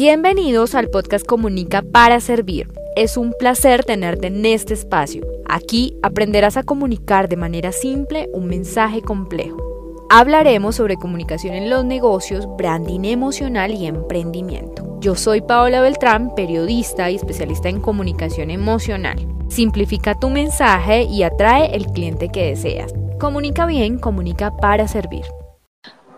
[0.00, 2.68] Bienvenidos al podcast Comunica para Servir.
[2.94, 5.26] Es un placer tenerte en este espacio.
[5.48, 9.56] Aquí aprenderás a comunicar de manera simple un mensaje complejo.
[10.08, 15.00] Hablaremos sobre comunicación en los negocios, branding emocional y emprendimiento.
[15.00, 19.18] Yo soy Paola Beltrán, periodista y especialista en comunicación emocional.
[19.48, 22.94] Simplifica tu mensaje y atrae el cliente que deseas.
[23.18, 25.24] Comunica bien, comunica para servir.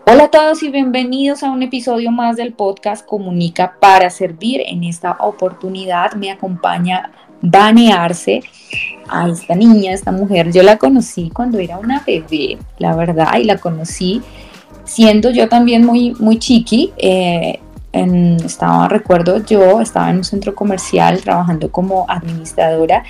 [0.07, 4.61] Hola a todos y bienvenidos a un episodio más del podcast Comunica para Servir.
[4.65, 7.11] En esta oportunidad me acompaña
[7.43, 8.41] Banearse
[9.07, 10.51] a esta niña, esta mujer.
[10.51, 14.21] Yo la conocí cuando era una bebé, la verdad, y la conocí
[14.85, 16.91] siendo yo también muy, muy chiqui.
[16.97, 17.59] Eh,
[17.93, 23.03] estaba, recuerdo yo, estaba en un centro comercial trabajando como administradora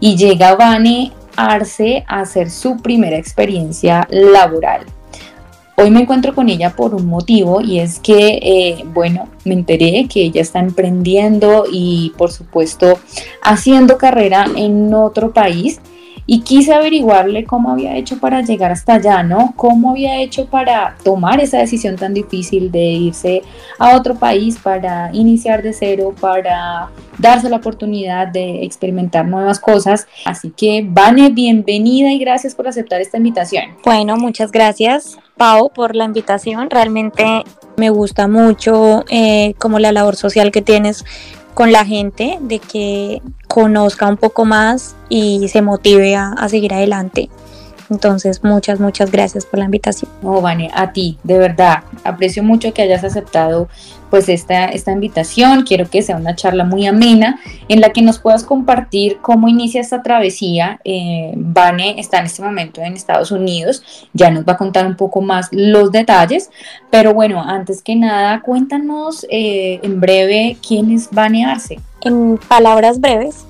[0.00, 4.86] y llega Vane Arce a hacer su primera experiencia laboral.
[5.80, 10.08] Hoy me encuentro con ella por un motivo y es que, eh, bueno, me enteré
[10.12, 12.98] que ella está emprendiendo y por supuesto
[13.42, 15.80] haciendo carrera en otro país
[16.30, 19.54] y quise averiguarle cómo había hecho para llegar hasta allá, ¿no?
[19.56, 23.42] Cómo había hecho para tomar esa decisión tan difícil de irse
[23.78, 30.06] a otro país, para iniciar de cero, para darse la oportunidad de experimentar nuevas cosas.
[30.26, 33.64] Así que, Vane, bienvenida y gracias por aceptar esta invitación.
[33.82, 36.68] Bueno, muchas gracias, Pau, por la invitación.
[36.68, 37.42] Realmente
[37.78, 41.06] me gusta mucho eh, como la labor social que tienes
[41.58, 47.30] con la gente, de que conozca un poco más y se motive a, seguir adelante.
[47.90, 50.08] Entonces, muchas, muchas gracias por la invitación.
[50.22, 53.68] No, Vane, a ti, de verdad, aprecio mucho que hayas aceptado
[54.10, 55.64] pues esta, esta invitación.
[55.64, 59.80] Quiero que sea una charla muy amena en la que nos puedas compartir cómo inicia
[59.80, 60.80] esta travesía.
[60.84, 61.34] Eh,
[61.96, 65.48] está en este momento en Estados Unidos, ya nos va a contar un poco más
[65.50, 66.50] los detalles,
[66.90, 71.78] pero bueno, antes que nada, cuéntanos eh, en breve quién es Vane Arce.
[72.02, 73.44] En palabras breves,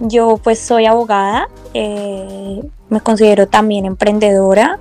[0.00, 4.78] yo pues soy abogada, eh, me considero también emprendedora.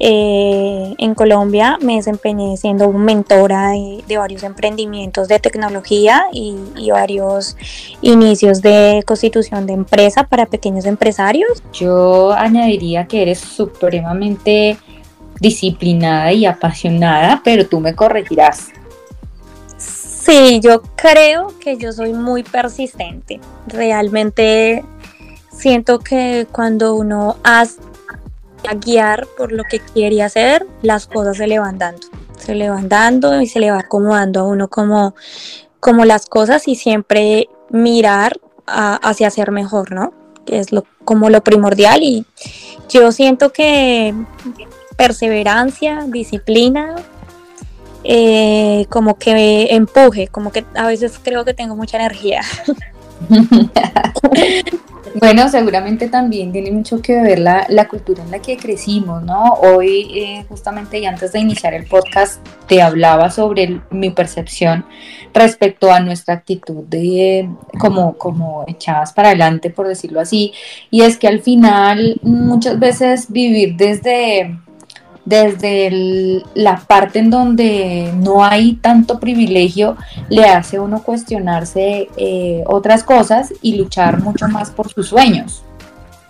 [0.00, 6.56] Eh, en Colombia me desempeñé siendo mentora de, varios emprendimientos de tecnología y,
[6.90, 7.56] varios
[8.02, 11.62] inicios de constitución de empresa para pequeños empresarios.
[11.72, 14.76] Yo añadiría que eres supremamente
[15.40, 18.68] disciplinada y apasionada, pero tú me corregirás.
[19.76, 23.40] Sí, yo creo que yo soy muy persistente.
[23.66, 24.82] Realmente
[25.56, 27.80] siento que cuando uno hace
[28.68, 32.06] a guiar por lo que quiere hacer, las cosas se le van dando.
[32.38, 35.14] Se le van dando y se le va acomodando a uno como,
[35.80, 40.12] como las cosas y siempre mirar hacia ser mejor, ¿no?
[40.46, 42.26] Que es lo, como lo primordial y
[42.88, 44.14] yo siento que
[44.96, 46.96] perseverancia, disciplina,
[48.04, 52.42] eh, como que empuje, como que a veces creo que tengo mucha energía.
[55.16, 59.44] Bueno, seguramente también tiene mucho que ver la, la cultura en la que crecimos, ¿no?
[59.62, 64.84] Hoy, eh, justamente, y antes de iniciar el podcast, te hablaba sobre mi percepción
[65.32, 67.48] respecto a nuestra actitud de
[67.78, 70.52] como, como echadas para adelante, por decirlo así,
[70.90, 74.58] y es que al final muchas veces vivir desde
[75.24, 79.96] desde la parte en donde no hay tanto privilegio,
[80.28, 85.62] le hace uno cuestionarse eh, otras cosas y luchar mucho más por sus sueños.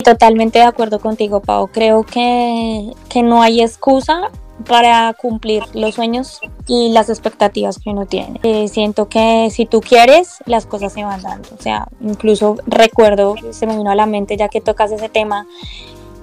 [0.05, 1.69] Totalmente de acuerdo contigo, Pau.
[1.69, 4.31] Creo que, que no hay excusa
[4.69, 8.41] para cumplir los sueños y las expectativas que uno tiene.
[8.43, 11.49] Eh, siento que si tú quieres, las cosas se van dando.
[11.59, 15.47] O sea, incluso recuerdo, se me vino a la mente ya que tocas ese tema,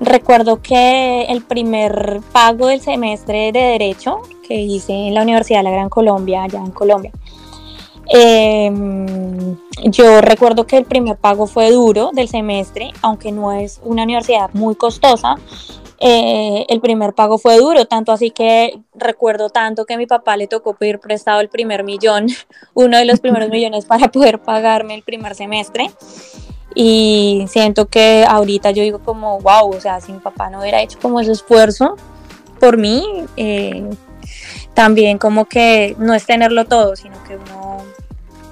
[0.01, 5.65] Recuerdo que el primer pago del semestre de Derecho que hice en la Universidad de
[5.65, 7.11] la Gran Colombia, allá en Colombia,
[8.07, 14.01] em, yo recuerdo que el primer pago fue duro del semestre, aunque no es una
[14.01, 15.35] universidad muy costosa.
[15.99, 20.35] Eh, el primer pago fue duro, tanto así que recuerdo tanto que a mi papá
[20.35, 22.25] le tocó pedir prestado el primer millón,
[22.73, 25.91] uno de los primeros millones para poder pagarme el primer semestre
[26.75, 30.99] y siento que ahorita yo digo como, wow, o sea, si papá no hubiera hecho
[30.99, 31.95] como ese esfuerzo
[32.59, 33.03] por mí,
[33.37, 33.89] eh,
[34.73, 37.77] también como que no es tenerlo todo, sino que uno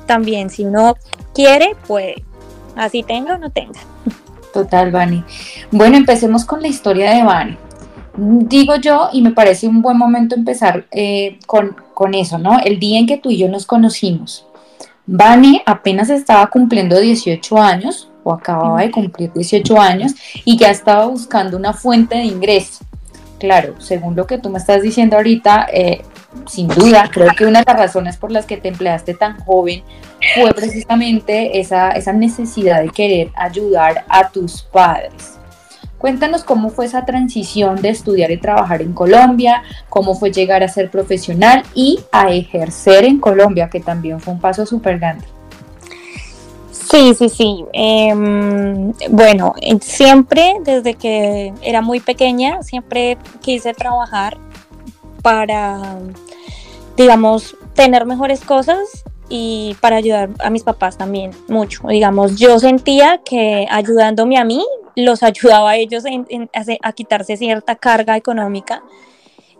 [0.05, 0.95] también, si uno
[1.33, 2.23] quiere, puede,
[2.75, 3.79] así tenga o no tenga.
[4.53, 5.23] Total, Vani.
[5.71, 7.57] Bueno, empecemos con la historia de Vani.
[8.17, 12.59] Digo yo, y me parece un buen momento empezar eh, con, con eso, ¿no?
[12.59, 14.45] El día en que tú y yo nos conocimos.
[15.05, 20.13] Vani apenas estaba cumpliendo 18 años, o acababa de cumplir 18 años
[20.45, 22.85] y ya estaba buscando una fuente de ingreso.
[23.39, 26.01] Claro, según lo que tú me estás diciendo ahorita, eh,
[26.45, 29.81] sin duda, creo que una de las razones por las que te empleaste tan joven
[30.35, 35.39] fue precisamente esa, esa necesidad de querer ayudar a tus padres.
[35.97, 40.67] Cuéntanos cómo fue esa transición de estudiar y trabajar en Colombia, cómo fue llegar a
[40.67, 45.25] ser profesional y a ejercer en Colombia, que también fue un paso súper grande.
[46.89, 47.65] Sí, sí, sí.
[47.71, 54.37] Em, bueno, siempre desde que era muy pequeña, siempre quise trabajar
[55.21, 55.99] para,
[56.97, 61.87] digamos, tener mejores cosas y para ayudar a mis papás también mucho.
[61.87, 64.65] Digamos, yo sentía que ayudándome a mí,
[64.95, 66.05] los ayudaba a ellos
[66.81, 68.81] a, quitarse cierta carga económica.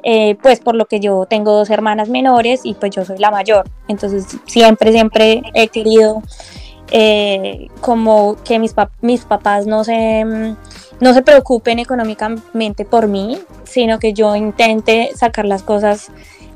[0.02, 3.30] Eh, pues por lo que yo tengo dos hermanas menores y pues yo soy la
[3.32, 3.70] mayor.
[3.88, 6.24] Entonces siempre, siempre he querido
[6.92, 10.56] eh, como que mis, mis papás no se, mm,
[11.00, 16.12] no se preocupen económicamente por mí, sino que yo intente sacar las cosas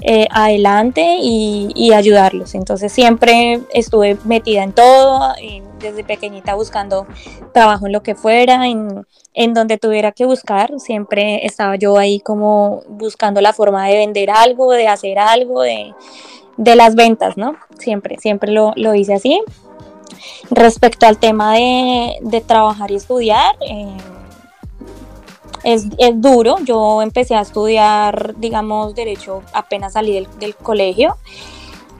[0.06, 2.56] eh, adelante y, ayudarlos.
[2.56, 5.34] Entonces siempre estuve metida en todo,
[5.80, 7.06] desde pequeñita buscando
[7.54, 10.78] trabajo en lo que fuera, en, en, donde tuviera que buscar.
[10.80, 15.94] Siempre estaba yo ahí como buscando la forma de vender algo, de hacer algo, de,
[16.58, 17.56] de las ventas, ¿no?
[17.80, 19.42] Siempre, siempre lo, lo hice así.
[20.50, 23.98] Respecto al tema de, trabajar y estudiar, eh,
[25.64, 26.58] es, duro.
[26.64, 31.18] Yo empecé a estudiar, digamos, derecho apenas salí del, colegio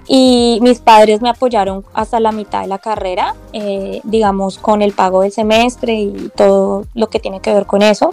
[0.06, 4.92] y mis padres me apoyaron hasta la mitad de la carrera, eh, digamos, con el
[4.92, 8.12] pago del semestre y todo lo que tiene que ver con eso.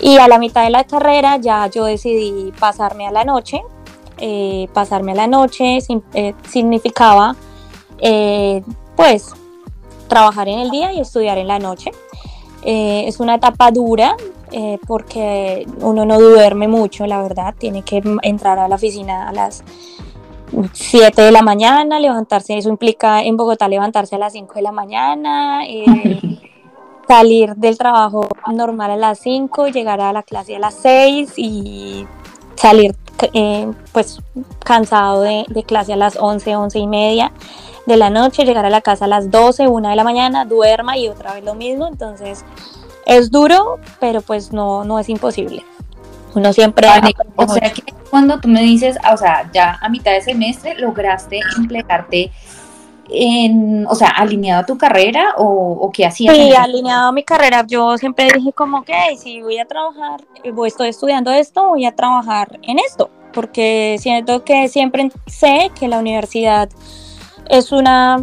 [0.00, 3.62] Y a la mitad de la carrera ya yo decidí pasarme a la noche.
[4.18, 5.78] Eh, pasarme a la noche
[6.48, 7.36] significaba
[8.96, 9.34] pues
[10.08, 11.92] trabajar en el día y estudiar en la noche.
[12.62, 14.16] Eh, es una etapa dura
[14.50, 17.54] eh, porque uno no duerme mucho, la verdad.
[17.56, 19.62] Tiene que entrar a la oficina a las
[20.72, 24.72] 7 de la mañana, levantarse, eso implica en Bogotá levantarse a las 5 de la
[24.72, 26.20] mañana, eh,
[27.06, 32.06] salir del trabajo normal a las 5, llegar a la clase a las 6 y
[32.54, 32.96] salir
[33.92, 34.20] pues
[34.62, 37.32] cansado de, de clase a las 11, 11 y media
[37.86, 40.96] de la noche, llegar a la casa a las 12, 1 de la mañana, duerma
[40.98, 41.86] y otra vez lo mismo.
[41.86, 42.44] Entonces
[43.06, 45.64] es duro, pero pues no, no es imposible.
[46.34, 46.86] Uno siempre...
[47.36, 51.40] o sea que cuando tú me dices, o sea, ya a mitad de semestre lograste
[51.56, 52.30] emplearte
[53.08, 56.36] en, o sea, alineado a tu carrera o, o qué hacías?
[56.36, 57.64] Sí, alineado a mi carrera.
[57.66, 61.86] Yo siempre dije como que si voy a trabajar, eh, voy, estoy estudiando esto, voy
[61.86, 66.68] a trabajar en esto, porque siento que siempre sé que la universidad
[67.48, 68.22] es una,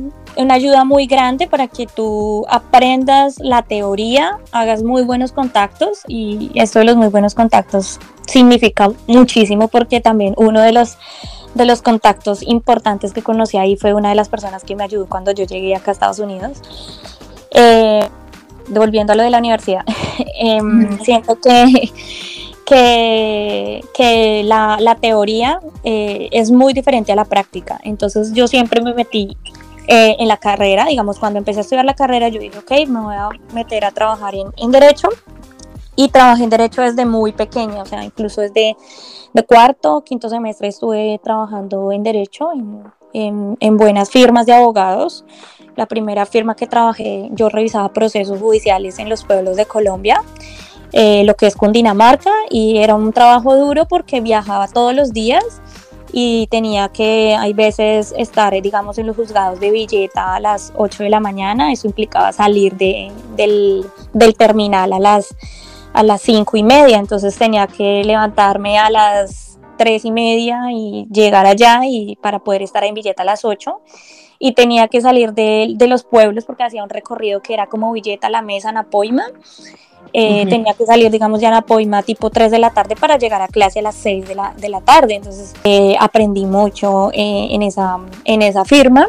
[0.49, 6.79] ayuda muy grande para que tú aprendas la teoría, hagas muy buenos contactos y esto
[6.79, 10.97] de los muy buenos contactos significa muchísimo porque también uno de los
[11.53, 15.05] de los contactos importantes que conocí ahí fue una de las personas que me ayudó
[15.07, 16.59] cuando yo llegué acá a Estados Unidos.
[17.51, 18.09] Eh,
[18.69, 19.83] volviendo a lo de la universidad,
[20.39, 21.91] em, siento que
[22.65, 27.79] que, la, teoría eh, es muy diferente a la práctica.
[27.83, 29.37] Entonces yo siempre me metí
[29.87, 33.01] eh, en la carrera, digamos, cuando empecé a estudiar la carrera, yo dije, ok, me
[33.01, 35.09] voy a meter a trabajar en, Derecho.
[35.95, 38.75] Y trabajé en Derecho desde muy pequeña, o sea, incluso desde
[39.33, 42.49] de cuarto, quinto semestre estuve trabajando en Derecho,
[43.13, 45.23] en, en buenas firmas de abogados.
[45.75, 50.21] La primera firma que trabajé, yo revisaba procesos judiciales en los pueblos de Colombia
[50.93, 55.43] eh, lo que es Cundinamarca y era un trabajo duro porque viajaba todos los días
[56.11, 61.03] y tenía que, hay veces, estar, digamos, en los juzgados de Villeta a las 8
[61.03, 63.83] de la mañana, eso implicaba salir de, del,
[64.13, 65.35] del, terminal a las,
[65.93, 71.07] a las 5 y media, entonces tenía que levantarme a las 3 y media y
[71.11, 73.81] llegar allá y para poder estar en Villeta a las 8
[74.37, 77.91] y tenía que salir de, de los pueblos porque hacía un recorrido que era como
[77.91, 79.25] Villeta, La Mesa, Napoima
[80.11, 83.41] eh, tenía que salir, digamos, ya en Apoima tipo 3 de la tarde para llegar
[83.41, 85.15] a clase a las 6 de la, de la tarde.
[85.15, 89.07] Entonces eh, aprendí mucho eh, en, esa, en esa firma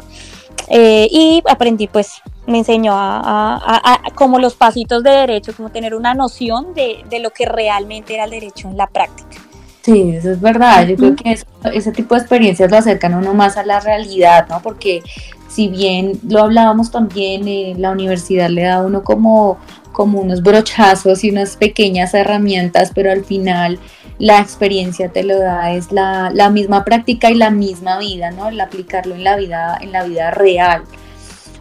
[0.70, 6.74] y aprendí pues me enseñó a, como los pasitos de derecho, como tener una noción
[6.74, 9.42] de, de, lo que realmente era el derecho en la práctica.
[9.82, 10.86] Sí, eso es verdad.
[10.86, 11.38] Yo creo que
[11.74, 14.62] ese tipo de experiencias lo acercan uno más a la realidad, ¿no?
[14.62, 15.02] Porque
[15.46, 19.58] si bien lo hablábamos también, la universidad le da a uno como
[19.94, 23.78] como unos brochazos y unas pequeñas herramientas, pero al final
[24.18, 28.48] la experiencia te lo da, es la, misma práctica y la misma vida, ¿no?
[28.48, 30.82] El aplicarlo en la vida, en la vida real.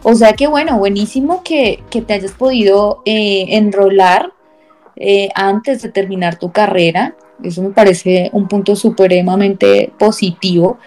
[0.02, 4.32] O sea que bueno, buenísimo que, te hayas podido eh, enrolar
[4.96, 7.16] eh, antes de terminar tu carrera.
[7.42, 10.78] Eso me parece un punto supremamente positivo.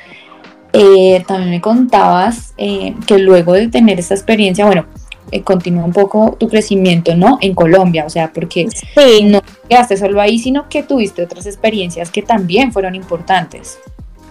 [0.74, 4.86] Eh, también me contabas que luego de tener esta experiencia, bueno,
[5.32, 7.38] eh, continúa un poco tu crecimiento, ¿no?
[7.42, 8.68] En Colombia, o sea, porque
[9.24, 13.80] no quedaste solo ahí, sino que tuviste otras experiencias que también fueron importantes.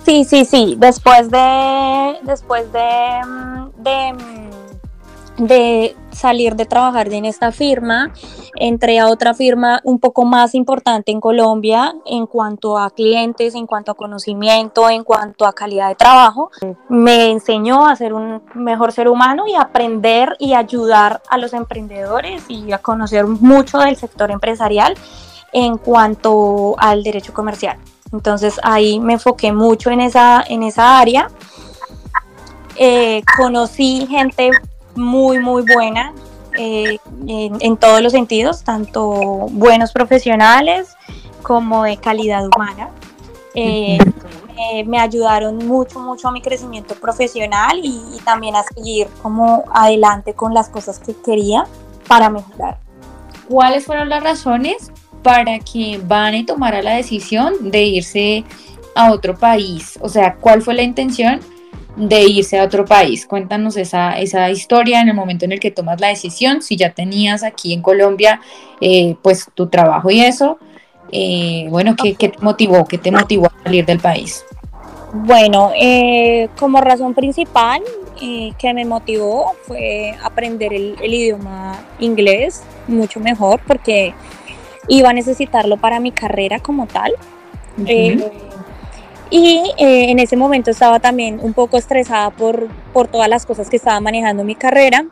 [0.04, 0.76] Sí, sí, sí.
[0.78, 4.65] Después de, después de, mm, de mm,
[5.38, 8.10] de salir de trabajar en esta firma,
[8.54, 13.66] entré a otra firma un poco más importante en Colombia en cuanto a clientes, en
[13.66, 16.50] cuanto a conocimiento, en cuanto a calidad de trabajo.
[16.88, 22.44] Me enseñó a ser un mejor ser humano y aprender y ayudar a los emprendedores
[22.48, 24.94] y a conocer mucho del sector empresarial
[25.52, 27.78] en cuanto al derecho comercial.
[28.12, 31.28] Entonces ahí me enfoqué mucho en esa, en esa área.
[32.76, 34.50] Eh, conocí gente
[34.96, 36.12] muy, muy buena
[36.58, 39.02] eh, en, todos los sentidos, tanto
[39.50, 40.96] buenos profesionales
[41.42, 42.90] como de calidad humana.
[43.54, 43.98] Eh,
[44.86, 50.54] me ayudaron mucho, mucho a mi crecimiento profesional y, también a seguir como adelante con
[50.54, 51.66] las cosas que quería
[52.08, 52.78] para mejorar.
[53.48, 54.90] ¿Cuáles fueron las razones
[55.22, 58.44] para que Vane tomara la decisión de irse
[58.94, 59.98] a otro país?
[60.00, 61.40] O sea, ¿cuál fue la intención
[61.96, 63.26] de irse a otro país.
[63.26, 66.92] Cuéntanos esa, esa historia en el momento en el que tomas la decisión, si ya
[66.92, 68.40] tenías aquí en Colombia
[68.80, 70.58] eh, pues tu trabajo y eso.
[71.10, 72.84] Eh, bueno, ¿qué, te motivó?
[72.84, 74.44] ¿Qué te motivó a salir del país?
[75.12, 77.82] Bueno, eh, como razón principal
[78.18, 84.14] que me motivó fue aprender el, idioma inglés mucho mejor porque
[84.88, 87.12] iba a necesitarlo para mi carrera como tal.
[89.30, 93.68] Y eh, en ese momento estaba también un poco estresada por, por todas las cosas
[93.68, 95.06] que estaba manejando mi carrera.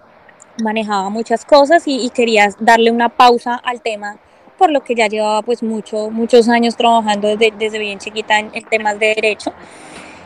[0.62, 4.18] Manejaba muchas cosas y, quería darle una pausa al tema,
[4.56, 8.50] por lo que ya llevaba pues mucho, muchos años trabajando desde, desde bien chiquita en,
[8.54, 9.52] en temas de derecho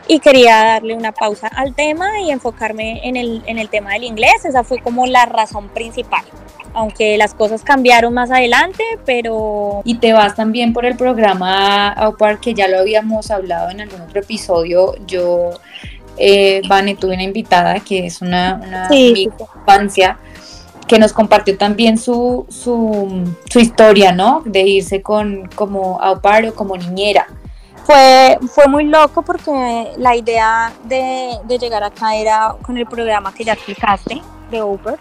[0.07, 4.03] y quería darle una pausa al tema y enfocarme en el, en el tema del
[4.03, 4.43] inglés.
[4.43, 6.25] Esa fue como la razón principal
[6.73, 9.81] aunque las cosas cambiaron más adelante, pero...
[9.83, 14.01] Y te vas también por el programa AUPAR, que ya lo habíamos hablado en algún
[14.01, 15.51] otro episodio, yo,
[16.17, 20.17] eh, Vane, tuve una invitada que es una, una infancia,
[20.87, 24.41] que nos compartió también su, su, su, historia, ¿no?
[24.45, 27.27] De irse con como AUPAR o como niñera.
[27.83, 33.33] Fue, fue muy loco porque la idea de, de llegar acá era con el programa
[33.33, 34.21] que ya explicaste,
[34.51, 34.99] de Uber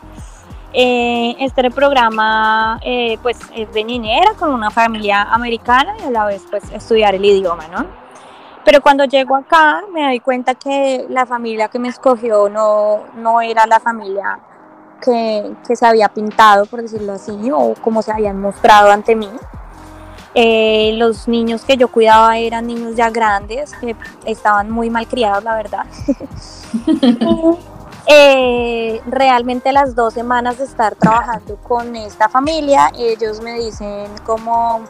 [0.73, 6.27] eh, este programa eh, pues es de niñera con una familia americana y a la
[6.27, 7.87] vez pues estudiar el idioma, ¿no?
[8.65, 13.41] Pero cuando llego acá me doy cuenta que la familia que me escogió no, no
[13.41, 14.41] era la familia
[15.01, 19.31] que, que, se había pintado, por decirlo así, o como se habían mostrado ante mí.
[20.35, 23.97] Eh, los niños que yo cuidaba eran niños ya grandes, que
[24.27, 25.87] estaban muy mal criados, la verdad.
[28.11, 34.81] Eh, realmente las dos semanas de estar trabajando con esta familia, ellos me dicen como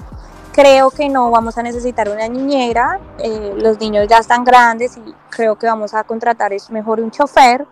[0.53, 5.15] creo que no vamos a necesitar una niñera, eh, los niños ya están grandes y
[5.31, 7.67] creo que vamos a contratar es mejor un chofer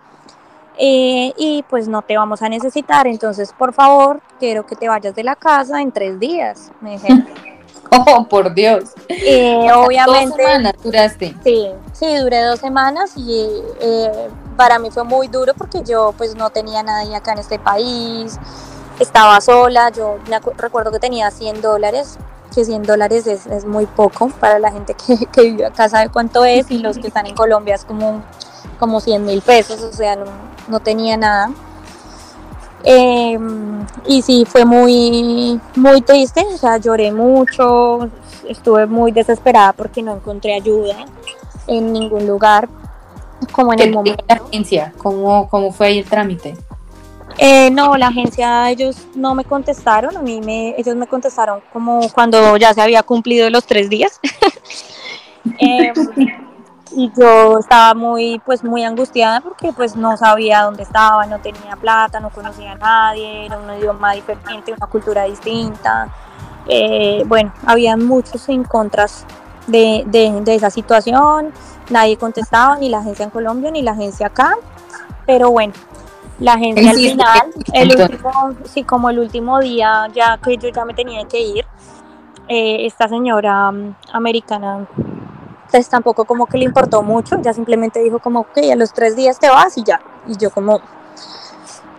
[0.79, 5.15] eh, y pues no te vamos a necesitar, entonces por favor quiero que te vayas
[5.15, 7.25] de la casa en tres días, me dijeron.
[8.09, 8.85] Oh, por Dios.
[9.09, 10.29] Eh, obviamente.
[10.29, 11.35] Dos semanas duraste.
[11.43, 13.49] Sí, sí, duré dos semanas y
[13.81, 17.59] eh, para mí fue muy duro porque yo pues no tenía nadie acá en este
[17.59, 18.39] país,
[18.99, 20.19] estaba sola, yo
[20.57, 22.19] recuerdo que tenía 100 dólares,
[22.55, 26.45] que 100 dólares es, muy poco para la gente que, que, vive acá, sabe cuánto
[26.45, 28.23] es y los que están en Colombia es como,
[28.79, 30.25] como 100 mil pesos, o sea, no,
[30.69, 31.51] no tenía nada.
[32.89, 38.09] Em, y sí, fue muy, muy triste, o sea, lloré mucho,
[38.49, 41.05] estuve muy desesperada porque no encontré ayuda
[41.67, 42.69] en ningún lugar,
[43.51, 44.25] como en el momento.
[44.29, 44.93] La agencia?
[44.99, 46.57] ¿Cómo, ¿Cómo fue ahí el trámite?
[47.39, 52.09] Eh, no, la agencia, ellos no me contestaron, a mí me, ellos me contestaron como
[52.15, 54.21] cuando ya se había cumplido los tres días.
[55.59, 55.93] eh,
[56.93, 61.77] y yo estaba muy pues muy angustiada porque pues no sabía dónde estaba, no tenía
[61.77, 66.09] plata, no conocía a nadie, era un idioma diferente, una cultura distinta.
[66.69, 69.25] Eh, bueno, había muchos en contras
[69.67, 71.53] de, de, esa situación,
[71.91, 74.57] nadie contestaba, ni la agencia en Colombia ni la agencia acá,
[75.27, 75.75] pero bueno,
[76.39, 78.31] la agencia al final, el último,
[78.65, 81.65] sí, como el último día, ya que yo ya me tenía que ir,
[82.49, 84.87] eh, esta señora mm, americana
[85.77, 89.15] entonces tampoco como que le importó mucho, ya simplemente dijo como, ok, a los tres
[89.15, 90.01] días te vas y ya.
[90.27, 90.81] Y yo como,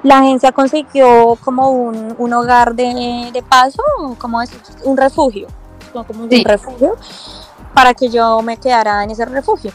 [0.01, 3.84] la agencia consiguió como un, un hogar de, de, paso,
[4.17, 4.50] como es
[4.84, 5.48] un refugio.
[5.93, 6.96] como un refugio,
[7.75, 9.72] para que yo me quedara en ese refugio.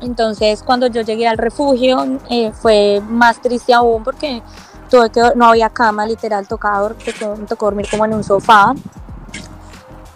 [0.00, 4.42] Entonces, cuando yo llegué al refugio, eh, fue más triste aún porque
[4.88, 6.90] tuve que, no había cama, literal, tocaba,
[7.36, 8.74] me tocó dormir como en un sofá.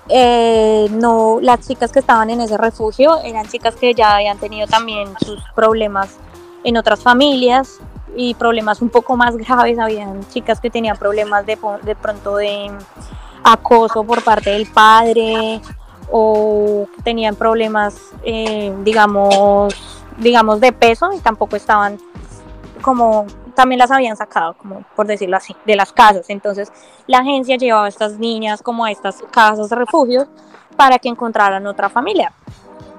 [0.09, 4.67] Eh, no, las chicas que estaban en ese refugio eran chicas que ya habían tenido
[4.67, 6.17] también sus problemas
[6.63, 7.79] en otras familias
[8.17, 9.79] y problemas un poco más graves.
[9.79, 12.71] Habían chicas que tenían problemas de, de pronto de
[13.43, 15.61] acoso por parte del padre
[16.11, 19.75] o tenían problemas, eh, digamos,
[20.19, 21.99] digamos, de peso y tampoco estaban
[22.83, 26.27] como también las habían sacado, como por decirlo así, de las casas.
[26.29, 26.73] Entonces
[27.07, 30.27] la agencia llevaba a estas niñas como a estas casas de refugio
[30.77, 32.33] para que encontraran otra familia.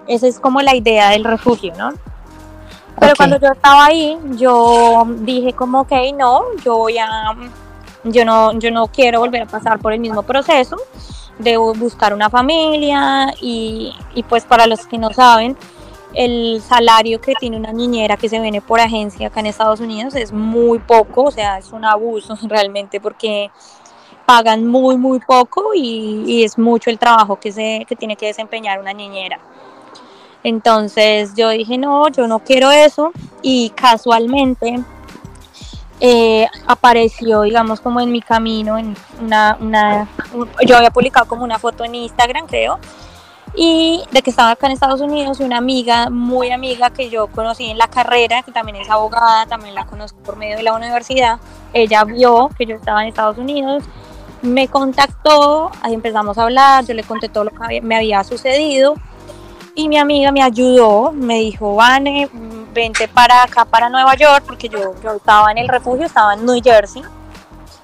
[0.08, 1.94] Esa es como la idea del refugio, ¿no?
[3.00, 7.36] Pero cuando yo estaba ahí, yo dije como, ok, no, yo voy a,
[8.06, 10.78] yo no, yo no quiero volver a pasar por el mismo proceso
[11.40, 15.58] de buscar una familia y, y pues para los que no saben,
[16.16, 20.16] el salario que tiene una niñera que se viene por agencia acá en Estados Unidos
[20.16, 23.52] es muy poco, o sea, es un abuso realmente porque
[24.26, 28.80] pagan muy, muy poco y, es mucho el trabajo que, se, que tiene que desempeñar
[28.80, 29.40] una niñera.
[30.44, 34.80] Entonces yo dije, no, yo no quiero eso y casualmente
[36.00, 40.08] eh, apareció, digamos, como en mi camino, en una, una,
[40.66, 42.80] yo había publicado como una foto en Instagram, creo,
[43.54, 47.66] y de que estaba acá en Estados Unidos, una amiga, muy amiga que yo conocí
[47.66, 51.40] en la carrera, que también es abogada, también la conozco por medio de la universidad,
[51.74, 53.84] ella vio que yo estaba en Estados Unidos,
[54.42, 58.96] me contactó, ahí empezamos a hablar, yo le conté todo lo que me había sucedido
[59.74, 62.30] y mi amiga me ayudó, me dijo, Vane,
[62.74, 66.46] vente para acá, para Nueva York, porque yo, yo estaba en el refugio, estaba en
[66.46, 67.04] New Jersey.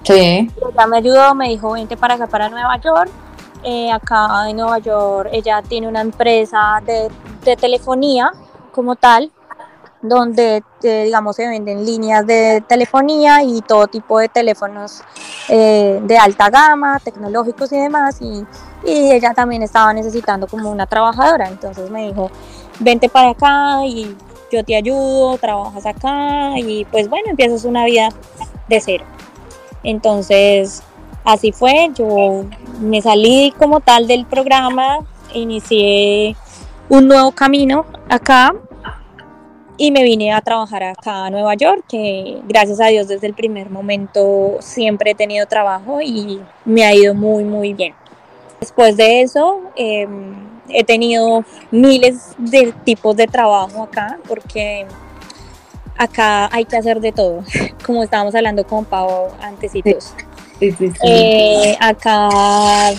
[0.02, 0.12] Sí.
[0.14, 3.10] ella me ayudó, me dijo, vente para acá, para Nueva York
[3.62, 5.30] eh, acá en Nueva York.
[5.32, 7.10] Ella tiene una empresa de,
[7.56, 8.32] telefonía
[8.72, 9.30] como tal,
[10.00, 15.02] donde eh, digamos se venden líneas de telefonía y todo tipo de teléfonos
[15.48, 18.20] eh, de alta gama, tecnológicos y demás.
[18.20, 18.44] Y,
[18.84, 21.48] y, ella también estaba necesitando como una trabajadora.
[21.48, 22.30] Entonces me dijo,
[22.80, 24.16] vente para acá y
[24.50, 28.08] yo te ayudo, trabajas acá y pues bueno, empiezas una vida
[28.68, 29.04] de cero.
[29.82, 30.82] Entonces
[31.24, 32.44] así fue, yo
[32.82, 34.98] me salí como tal del programa,
[35.32, 36.36] inicié
[36.88, 38.52] un nuevo camino acá
[39.76, 43.34] y me vine a trabajar acá a Nueva York, que gracias a Dios desde el
[43.34, 47.94] primer momento siempre he tenido trabajo y me ha ido muy, muy bien.
[48.60, 50.34] Después de eso, em,
[50.68, 54.86] he tenido miles de tipos de trabajo acá, porque
[55.96, 57.42] acá hay que hacer de todo,
[57.86, 59.30] como estábamos hablando con Pau
[60.70, 61.00] antesitos.
[61.04, 62.92] Eh, acá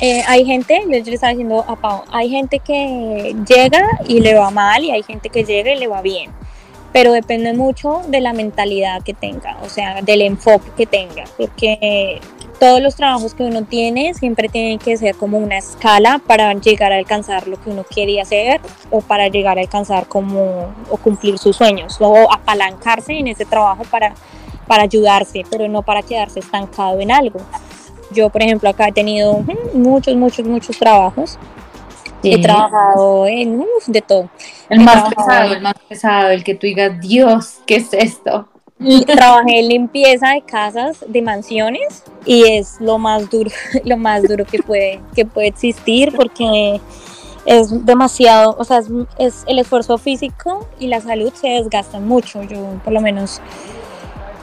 [0.00, 4.34] eh, hay gente, yo le estaba diciendo a Pau, hay gente que llega y le
[4.34, 6.30] va mal y hay gente que llega y le va bien,
[6.92, 12.20] pero depende mucho de la mentalidad que tenga, o sea, del enfoque que tenga, porque
[12.60, 16.92] todos los trabajos que uno tiene siempre tienen que ser como una escala para llegar
[16.92, 21.38] a alcanzar lo que uno quiere hacer o para llegar a alcanzar como o cumplir
[21.38, 24.14] sus sueños o apalancarse en ese trabajo para
[24.68, 27.40] para ayudarse, pero no para quedarse estancado en algo.
[28.12, 31.38] Yo, por ejemplo, acá he tenido muchos, muchos, muchos trabajos.
[32.22, 34.28] He trabajado en de todo.
[34.68, 38.48] El más pesado, el más pesado, el que tú digas, Dios, ¿qué es esto?
[39.06, 43.50] trabajé en limpieza de casas, de mansiones, y es lo más duro,
[43.84, 46.80] lo más duro que puede, que puede existir porque
[47.44, 52.42] es demasiado, o sea, es, es el esfuerzo físico y la salud se desgastan mucho.
[52.42, 53.40] Yo, por lo menos,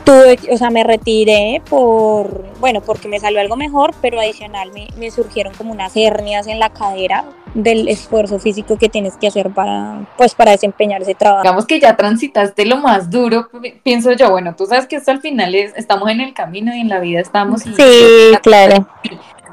[0.06, 4.88] tuve, o sea, me retiré por, bueno, porque me salió algo mejor, pero adicional me,
[4.98, 9.50] me, surgieron como unas hernias en la cadera del esfuerzo físico que tienes que hacer
[9.50, 11.44] para, pues, para desempeñar ese trabajo.
[11.44, 13.50] Digamos que ya transitaste lo más duro,
[13.84, 16.82] pienso yo, bueno, tú sabes que esto al final es, estamos en el camino y
[16.82, 17.64] en la vida estamos.
[17.64, 17.74] sí,
[18.44, 18.88] claro.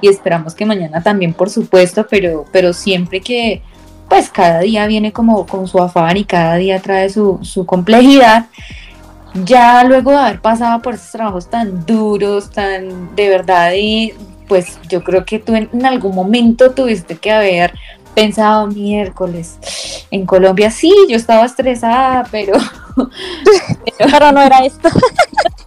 [0.01, 3.63] Y, esperamos que mañana también, por supuesto, pero, pero siempre que,
[4.09, 8.47] pues cada día viene como con su afán y cada día trae su, su complejidad
[9.35, 14.13] ya luego de haber pasado por esos trabajos tan duros, tan de verdad, y
[14.49, 17.73] pues yo creo que tú en, algún momento tuviste que haber
[18.15, 19.59] pensado miércoles
[20.11, 22.59] en Colombia, sí, yo estaba estresada, pero...
[23.99, 24.91] pero, no era esto.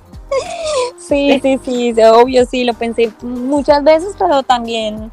[0.99, 5.12] sí, sí, sí, obvio, sí, lo pensé muchas veces, pero también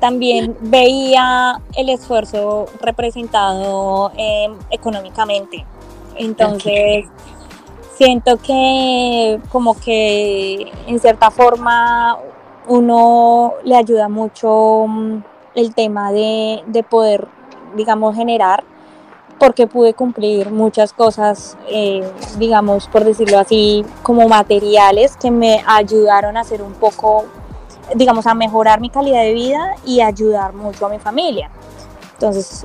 [0.00, 5.64] también veía el esfuerzo representado em, económicamente.
[6.16, 7.04] Entonces,
[8.00, 12.16] siento que como que en cierta forma
[12.66, 15.22] uno le ayuda mucho mm,
[15.54, 17.28] el tema de, de poder,
[17.76, 18.64] digamos, generar
[19.38, 22.02] porque pude cumplir muchas cosas, eh,
[22.38, 27.26] digamos, por decirlo así, como materiales que me ayudaron a hacer un poco,
[27.94, 31.50] digamos, a mejorar mi calidad de vida y ayudar mucho a mi familia.
[32.14, 32.64] Entonces,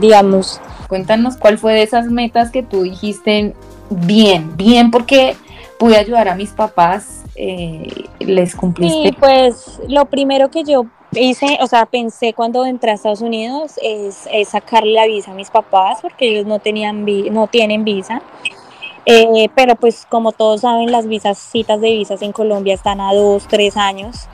[0.00, 0.60] digamos...
[0.88, 3.54] Cuéntanos cuál fue de esas metas que tú dijiste,
[3.90, 5.36] bien, bien, porque
[5.78, 9.08] pude ayudar a mis papás, eh, les cumpliste.
[9.10, 13.78] Sí, pues lo primero que yo hice, o sea, pensé cuando entré a Estados Unidos
[13.82, 18.22] es, sacarle la visa a mis papás porque ellos no tenían no tienen visa.
[19.06, 23.12] Eh, pero pues como todos saben, las visas, citas de visas en Colombia están a
[23.12, 24.28] dos, tres años.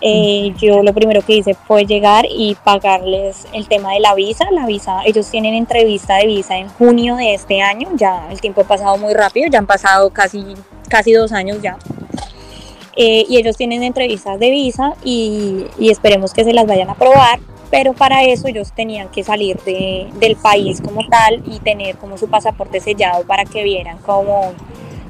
[0.00, 4.46] Eh, yo lo primero que hice fue llegar y pagarles el tema de la visa.
[4.50, 7.88] La visa, ellos tienen entrevista de visa en junio de este año.
[7.94, 10.54] Ya el tiempo ha pasado muy rápido, ya han pasado casi,
[10.88, 11.78] casi dos años ya.
[12.98, 17.40] Eh, y ellos tienen entrevistas de visa y, esperemos que se las vayan a aprobar,
[17.70, 22.16] pero para eso ellos tenían que salir de, del país como tal y tener como
[22.16, 24.54] su pasaporte sellado para que vieran como,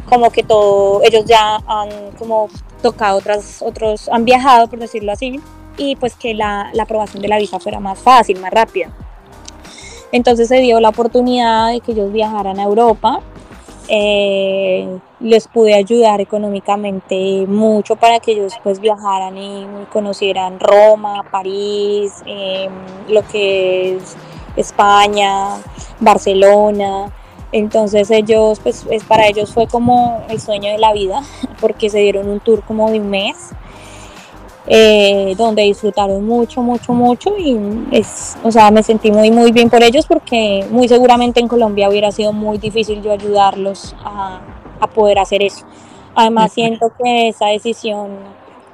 [0.07, 2.49] como que todo, ellos ya han como
[2.83, 5.41] tocado otras, otros, han viajado por decirlo así,
[5.77, 8.91] y pues que la, la aprobación de la visa fuera más fácil, más rápida.
[10.12, 13.21] Entonces se dio la oportunidad de que ellos viajaran a Europa
[13.89, 22.12] eh, les pude ayudar económicamente mucho para que ellos pues viajaran y conocieran Roma, París,
[22.27, 22.73] em,
[23.09, 24.17] lo que es
[24.57, 25.59] España,
[26.01, 27.12] Barcelona.
[27.53, 31.23] Entonces ellos, pues es, para ellos fue como el sueño de la vida,
[31.61, 33.53] porque se dieron un tour como de un mes
[34.69, 37.57] eh, donde disfrutaron mucho, mucho, mucho y
[37.93, 41.89] es, o sea, me sentí muy, muy bien por ellos porque muy seguramente en Colombia
[41.89, 44.41] hubiera sido muy difícil yo ayudarlos a,
[44.81, 45.65] a poder hacer eso.
[46.17, 48.09] Además siento que esa decisión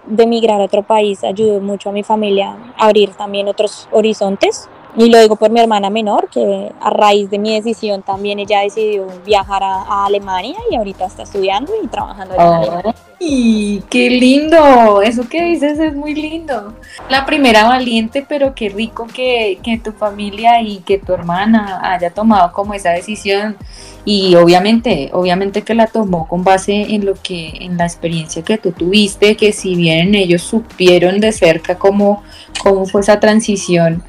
[0.07, 4.69] de emigrar a otro país ayudó mucho a mi familia a abrir también otros horizontes
[4.97, 8.61] y lo digo por mi hermana menor, que a raíz de mi decisión también ella
[8.61, 15.01] decidió viajar a, Alemania y ahorita está estudiando y trabajando en ¡Y qué lindo!
[15.01, 16.75] Eso que dices es muy lindo.
[17.09, 22.11] La primera valiente, pero qué rico que, que tu familia y que tu hermana haya
[22.11, 23.57] tomado como esa decisión.
[24.05, 28.59] Y obviamente, obviamente que la tomó con base en lo que, en la experiencia que
[28.59, 32.25] tú tuviste, que si bien ellos supieron de cerca cómo,
[32.61, 34.03] cómo fue esa transición,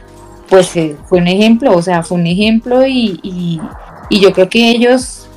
[0.53, 0.71] pues
[1.09, 3.59] fue un ejemplo, o sea, fue un ejemplo y,
[4.11, 5.27] yo creo que ellos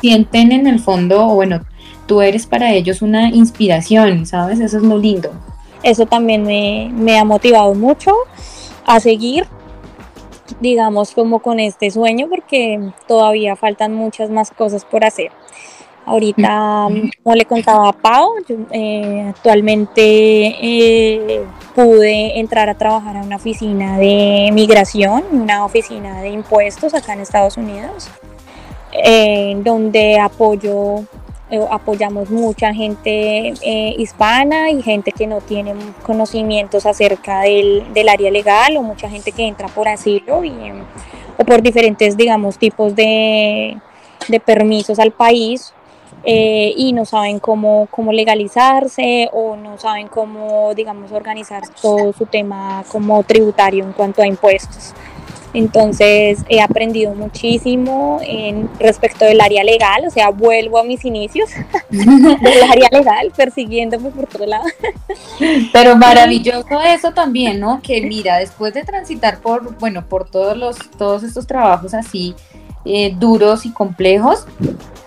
[0.00, 1.60] sienten en el fondo, bueno,
[2.06, 4.58] tú eres para ellos una inspiración, ¿sabes?
[4.60, 5.30] Eso es lo lindo.
[5.82, 8.14] Eso también me, me ha motivado mucho
[8.86, 9.46] a seguir,
[10.62, 15.32] digamos, como con este sueño, porque todavía faltan muchas más cosas por hacer.
[16.06, 16.86] Ahorita,
[17.24, 18.34] como le contaba a Pau,
[18.70, 26.28] eh, actualmente eh, pude entrar a trabajar a una oficina de migración, una oficina de
[26.28, 28.08] impuestos acá en Estados Unidos,
[28.92, 31.02] eh, donde apoyo,
[31.72, 33.54] apoyamos mucha gente
[33.98, 39.32] hispana y gente que no tiene conocimientos acerca del, del, área legal o mucha gente
[39.32, 40.52] que entra por asilo y,
[41.36, 43.76] o por diferentes, digamos, tipos de,
[44.28, 45.72] de permisos al país
[46.28, 52.26] eh, y no saben cómo, cómo legalizarse o no saben cómo, digamos, organizar todo su
[52.26, 54.92] tema como tributario en cuanto a impuestos.
[55.54, 61.48] Entonces he aprendido muchísimo en respecto del área legal, o sea, vuelvo a mis inicios
[61.90, 64.66] del área legal, persiguiéndome por todo lado.
[65.72, 67.80] Pero maravilloso eso también, ¿no?
[67.80, 72.34] Que mira, después de transitar por, bueno, por todos los, todos estos trabajos así
[72.86, 74.46] eh, duros y complejos,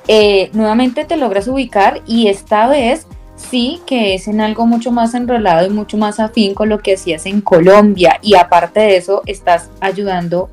[0.08, 5.13] eh, nuevamente te logras ubicar y esta vez sí que es en algo mucho más
[5.13, 9.22] enrolado y mucho más afín con lo que hacías en Colombia y aparte de eso
[9.26, 10.50] estás ayudando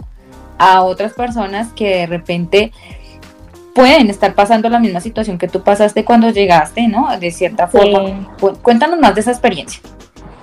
[0.59, 2.73] a otras personas que de repente
[3.75, 7.09] pueden estar pasando la misma situación que tú pasaste cuando llegaste, ¿no?
[7.19, 8.35] De cierta forma.
[8.62, 9.81] Cuéntanos más de esa experiencia.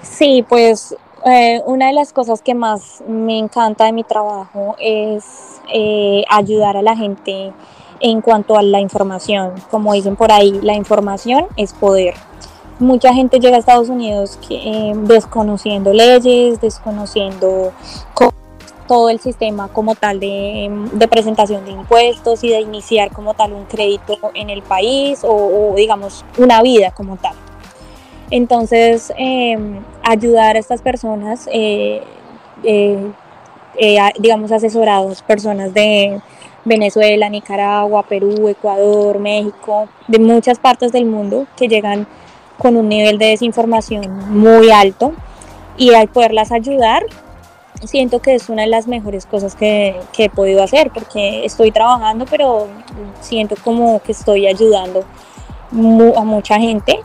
[0.03, 5.61] Sí, pues eh, una de las cosas que más me encanta de mi trabajo es
[5.73, 7.53] eh, ayudar a la gente
[7.99, 9.53] en cuanto a la información.
[9.71, 12.15] Como dicen por ahí, la información es poder.
[12.79, 17.71] Mucha gente llega a Estados Unidos que, eh, desconociendo leyes, desconociendo
[18.87, 20.69] todo el sistema como tal de,
[21.09, 26.25] presentación de impuestos y de iniciar como tal un crédito en el país o, digamos
[26.37, 27.35] una vida como tal.
[28.31, 32.01] Entonces, em, ayudar a estas personas, eh,
[32.63, 32.97] eh,
[34.19, 36.21] digamos asesorados, personas de,
[36.65, 42.07] Venezuela, Nicaragua, Perú, Ecuador, México, de muchas partes del mundo que llegan
[42.57, 45.13] con un nivel de desinformación muy alto
[45.77, 47.03] y al poderlas ayudar
[47.83, 52.25] siento que es una de las mejores cosas que, he podido hacer porque estoy trabajando,
[52.29, 52.67] pero
[53.19, 55.03] siento como que estoy ayudando
[56.15, 56.99] a mucha gente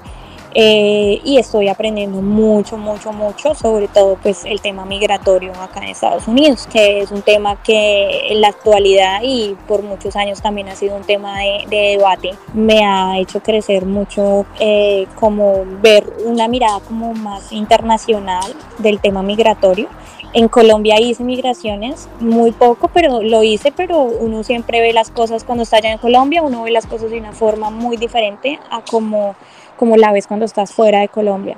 [0.61, 5.91] eh, y estoy aprendiendo mucho, mucho, mucho, sobre todo pues el tema migratorio acá en
[5.91, 10.69] Estados Unidos, que es un tema que en la actualidad y por muchos años también
[10.69, 16.49] ha sido un tema de, debate, me ha hecho crecer mucho eh, como ver una
[16.49, 19.89] mirada como más internacional del tema migratorio.
[20.33, 25.45] En Colombia hice migraciones, muy poco, pero lo hice, pero uno siempre ve las cosas
[25.45, 28.83] cuando está allá en Colombia, uno ve las cosas de una forma muy diferente a
[28.83, 29.37] como
[29.79, 31.57] como la ves cuando estás fuera de Colombia.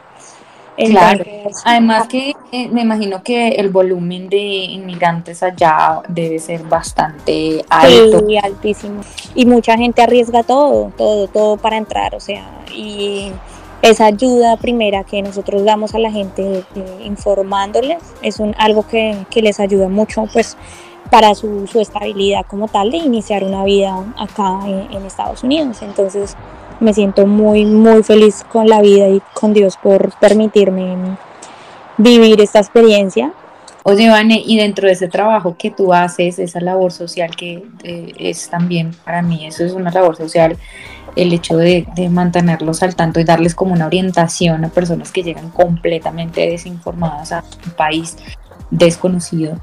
[0.76, 1.24] claro.
[1.64, 8.24] Además que eh, me imagino que el volumen de inmigrantes allá debe ser bastante alto.
[8.28, 9.00] Sí, altísimo.
[9.34, 13.32] Y mucha gente arriesga todo, todo, todo para entrar, o sea, y
[13.82, 16.64] esa ayuda primera que nosotros damos a la gente
[17.02, 20.56] informándoles es un, algo que, que, les ayuda mucho, pues
[21.10, 25.80] para su, su, estabilidad como tal de iniciar una vida acá en, en Estados Unidos.
[25.82, 26.36] Entonces,
[26.80, 31.16] me siento muy, muy feliz con la vida y con Dios por permitirme
[31.98, 33.32] vivir esta experiencia.
[33.82, 38.12] Oye, Vane, y dentro de ese trabajo que tú haces, esa labor social que eh,
[38.18, 40.56] es también para mí, eso es una labor social,
[41.16, 45.50] el hecho de, mantenerlos al tanto y darles como una orientación a personas que llegan
[45.50, 48.16] completamente desinformadas a un país
[48.70, 49.58] desconocido.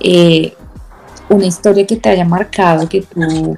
[0.00, 0.54] Eh,
[1.28, 3.56] una historia que te haya marcado, que tú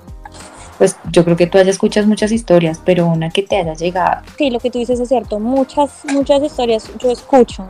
[0.83, 4.23] pues yo creo que tú escuchas muchas historias, pero una que te haya llegado.
[4.37, 7.69] Sí, lo que tú dices es cierto, muchas, muchas historias yo escucho,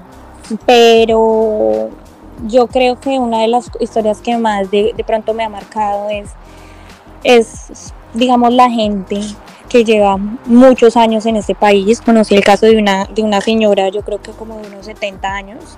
[0.64, 1.90] pero
[2.46, 6.30] yo creo que una de las historias que más de, pronto me ha marcado es,
[7.22, 9.20] es, digamos, la gente
[9.68, 12.00] que lleva muchos años en este país.
[12.00, 15.34] Conocí el caso de una, de una señora, yo creo que como de unos 70
[15.34, 15.76] años.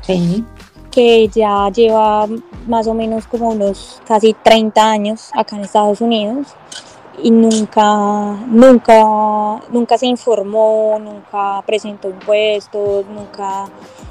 [0.00, 0.44] Sí
[0.90, 2.26] que ya lleva
[2.66, 6.48] más o menos como unos casi 30 años acá en Estados Unidos
[7.22, 13.66] y nunca, nunca, nunca se informó, nunca presentó impuestos, nunca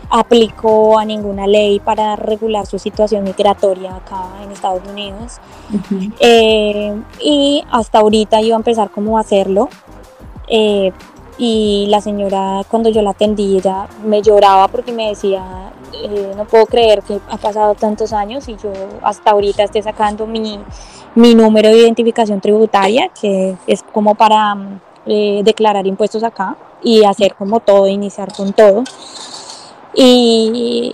[0.09, 5.37] aplicó a ninguna ley para regular su situación migratoria acá en Estados Unidos.
[6.19, 9.69] Eh, y hasta ahorita iba a empezar como a hacerlo.
[10.47, 10.91] Eh,
[11.37, 16.45] y la señora cuando yo la atendí, ella me lloraba porque me decía, eh, no
[16.45, 18.71] puedo creer que ha pasado tantos años y yo
[19.01, 20.59] hasta ahorita esté sacando mi,
[21.15, 24.55] mi número de identificación tributaria, que es como para
[25.05, 28.83] eh, declarar impuestos acá y hacer como todo, iniciar con todo.
[29.93, 30.93] Y,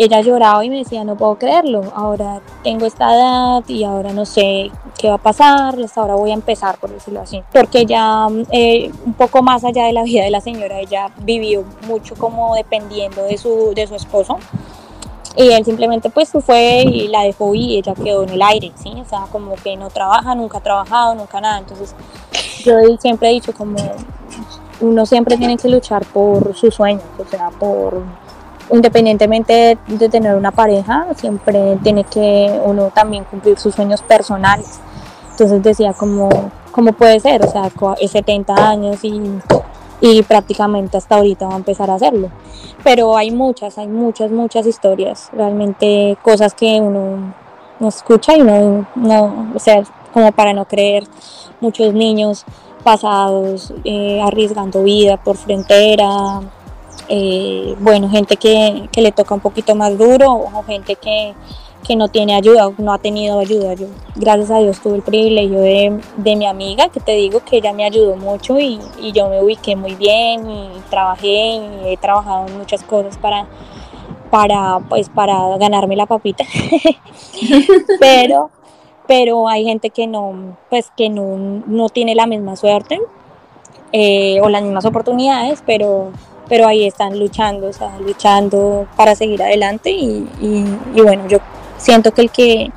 [0.00, 4.26] ella lloraba y me decía, no puedo creerlo, ahora tengo esta edad y ahora no
[4.26, 7.42] sé qué va a pasar, hasta ahora voy a empezar, por decirlo así.
[7.52, 11.64] Porque ya eh, un poco más allá de la vida de la señora, ella vivió
[11.86, 14.38] mucho como dependiendo de su, de su esposo.
[15.36, 18.92] Y él simplemente pues fue y la dejó y ella quedó en el aire, ¿sí?
[19.00, 21.58] O sea, como que no trabaja, nunca ha trabajado, nunca nada.
[21.58, 21.94] Entonces
[22.64, 23.76] yo siempre he dicho como
[24.80, 28.02] uno siempre tiene que luchar por sus sueños, o sea, por
[28.70, 34.80] independientemente de tener una pareja, siempre tiene que uno también cumplir sus sueños personales.
[35.32, 36.28] Entonces decía, como,
[36.70, 37.44] ¿cómo puede ser?
[37.44, 39.20] O sea, es 70 años y,
[40.00, 42.30] y prácticamente hasta ahorita va a empezar a hacerlo.
[42.82, 47.34] Pero hay muchas, hay muchas, muchas historias, realmente cosas que uno
[47.80, 51.04] no escucha y no, no, o sea, como para no creer,
[51.60, 52.44] muchos niños
[52.84, 56.40] pasados eh, arriesgando vida por frontera,
[57.08, 61.34] eh, bueno, gente que, le toca un poquito más duro o gente que,
[61.96, 63.74] no tiene ayuda, no ha tenido ayuda.
[63.74, 63.86] Yo,
[64.16, 67.84] gracias a Dios, tuve el privilegio de, mi amiga, que te digo que ella me
[67.84, 68.80] ayudó mucho y,
[69.12, 73.46] yo me ubiqué muy bien y trabajé y he trabajado en muchas cosas para,
[74.30, 76.44] para, pues, para ganarme la papita.
[78.00, 78.50] pero,
[79.06, 82.98] pero hay gente que no, pues, que no, tiene la misma suerte
[83.92, 86.10] eh, o las mismas oportunidades, pero
[86.48, 90.26] pero ahí están luchando, o sea, luchando para seguir adelante y,
[90.94, 91.38] bueno, yo
[91.78, 92.70] siento que el que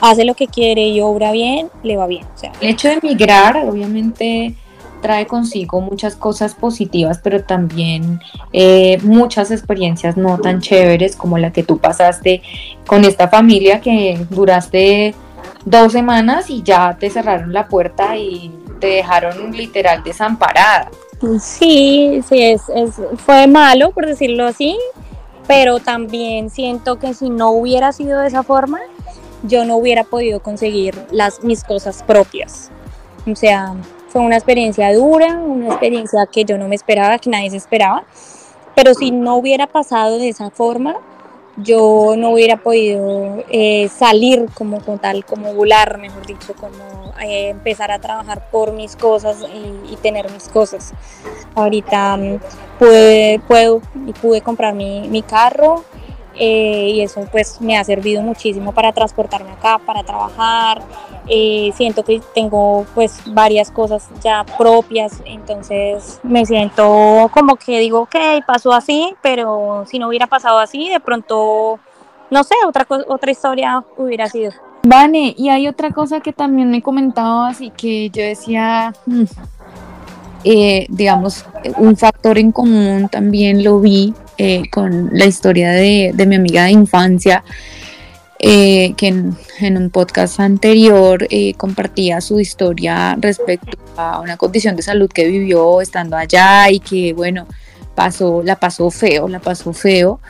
[0.00, 2.26] hace lo que quiere y obra bien, le va bien.
[2.60, 4.54] el hecho de emigrar, obviamente
[5.00, 8.20] trae consigo muchas cosas positivas, pero también
[8.52, 12.42] eh, muchas experiencias no tan chéveres como la que tú pasaste
[12.86, 15.14] con esta familia que duraste
[15.64, 18.50] dos semanas y ya te cerraron la puerta y
[18.80, 20.90] te dejaron literal desamparada.
[21.40, 22.62] Sí, sí, es,
[23.16, 24.76] fue malo, por decirlo así,
[25.46, 28.80] pero también siento que si no hubiera sido de esa forma,
[29.42, 32.70] yo no hubiera podido conseguir las, mis cosas propias.
[33.30, 33.74] O sea,
[34.08, 38.04] fue una experiencia dura, una experiencia que yo no me esperaba, que nadie se esperaba,
[38.74, 40.96] pero si no hubiera pasado de esa forma,
[41.56, 47.90] yo no hubiera podido eh, salir como, tal, como volar, mejor dicho, como eh, empezar
[47.90, 49.38] a trabajar por mis cosas
[49.90, 50.92] y, tener mis cosas.
[51.54, 52.38] Ahorita mm,
[52.78, 55.84] pude, puedo y pude comprar mi, carro,
[56.34, 60.82] eh, y eso pues me ha servido muchísimo para transportarme acá, para trabajar.
[61.28, 68.02] Eh, siento que tengo pues varias cosas ya propias, entonces me siento como que digo,
[68.02, 68.14] ok,
[68.46, 71.80] pasó así, pero si no hubiera pasado así, de pronto,
[72.30, 74.52] no sé, otra, otra historia hubiera sido.
[74.84, 79.24] Vale, y hay otra cosa que también me comentabas y que yo decía, mm,
[80.44, 81.44] eh, digamos,
[81.76, 86.70] un factor en común también lo vi eh, con la historia de, mi amiga de
[86.70, 87.42] infancia,
[88.38, 94.82] eh, que en, un podcast anterior eh, compartía su historia respecto a una condición de
[94.82, 97.46] salud que vivió estando allá y que, bueno,
[97.94, 100.20] pasó, la pasó feo, la pasó feo.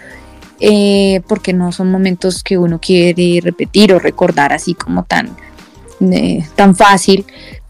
[1.29, 5.37] porque no son momentos que uno quiere repetir o recordar así como tan,
[6.55, 7.27] tan fácil,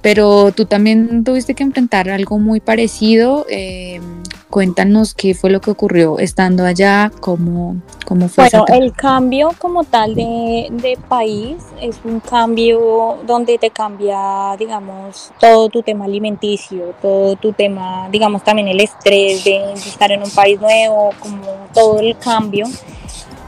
[0.06, 3.44] pero tú también tuviste que enfrentar algo muy parecido.
[3.50, 4.00] Eh,
[4.48, 8.48] cuéntanos qué fue lo que ocurrió estando allá, cómo, cómo fue.
[8.48, 15.32] Bueno, el cambio como tal de, de, país es un cambio donde te cambia, digamos,
[15.40, 20.30] todo tu tema alimenticio, todo tu tema, digamos, también el estrés de, estar en un
[20.30, 21.42] país nuevo, como
[21.74, 22.66] todo el cambio.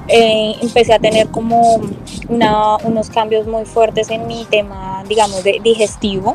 [0.08, 1.80] Eh, empecé a tener como
[2.28, 6.34] una, unos cambios muy fuertes en mi tema, digamos, de digestivo.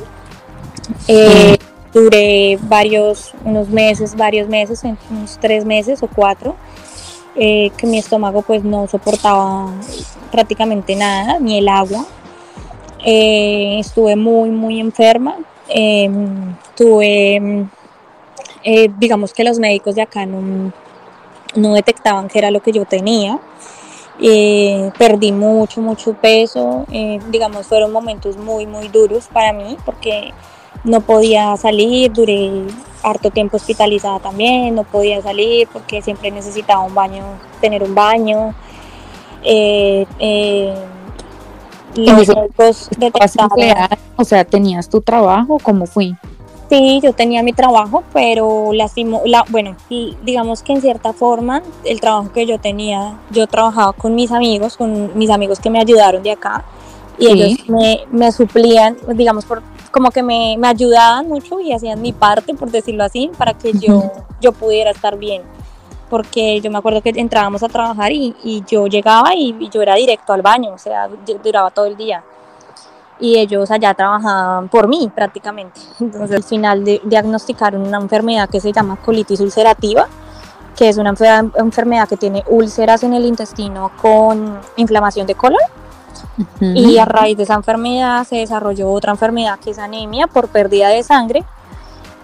[1.07, 1.57] Eh,
[1.91, 6.55] duré varios, unos meses, varios meses, unos tres meses o cuatro,
[7.35, 9.71] eh, que mi estómago pues no soportaba
[10.31, 12.05] prácticamente nada, ni el agua.
[13.03, 15.37] Eh, estuve muy, muy enferma.
[15.67, 17.65] Em, tuve,
[18.99, 20.71] digamos que los médicos de acá no,
[21.55, 23.39] no detectaban que era lo que yo tenía.
[24.97, 26.85] perdí mucho, mucho peso.
[27.29, 30.33] digamos, fueron momentos muy, muy duros para mí porque
[30.83, 32.65] no podía salir, duré
[33.03, 37.23] harto tiempo hospitalizada también, no podía salir porque siempre necesitaba un baño,
[37.61, 38.53] tener un baño.
[39.43, 40.73] Eh, eh,
[41.95, 42.29] los
[44.15, 45.57] O sea, ¿tenías tu trabajo?
[45.61, 46.15] ¿Cómo fui?
[46.73, 49.75] Sí, yo tenía mi trabajo, pero lastimó, la, bueno,
[50.23, 54.75] digamos que en cierta forma el trabajo que yo tenía, yo trabajaba con mis amigos,
[54.75, 56.65] con mis amigos que me ayudaron de acá,
[57.19, 62.01] y ellos me, me, suplían, digamos, por, como que me, me, ayudaban mucho y hacían
[62.01, 65.43] mi parte, por decirlo así, para que yo, yo pudiera estar bien.
[66.09, 69.93] Porque yo me acuerdo que entrábamos a trabajar y, y yo llegaba y, yo era
[69.93, 71.07] directo al baño, o sea,
[71.43, 72.23] duraba todo el día.
[73.19, 75.79] Y ellos allá trabajaban por mí prácticamente.
[75.99, 80.07] Entonces al final de, diagnosticaron una enfermedad que se llama colitis ulcerativa,
[80.75, 85.59] que es una enfermedad que tiene úlceras en el intestino con inflamación de colon
[86.59, 90.89] y a raíz de esa enfermedad se desarrolló otra enfermedad que es anemia por pérdida
[90.89, 91.43] de sangre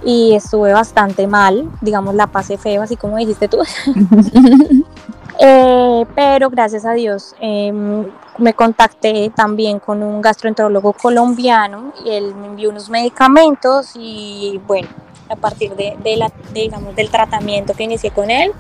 [0.04, 3.60] y estuve bastante mal, digamos la pasé feo, así como dijiste tú.
[5.42, 8.06] Eh, pero gracias a Dios em,
[8.38, 14.90] me contacté también con un gastroenterólogo colombiano y él me envió unos medicamentos y bueno,
[15.30, 18.52] a partir de, la, digamos, del tratamiento que inicié con él,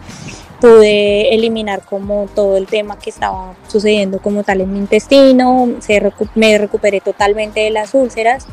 [0.61, 6.01] pude eliminar como todo el tema que estaba sucediendo como tal en mi intestino, se
[6.35, 8.47] me recuperé totalmente de las úlceras.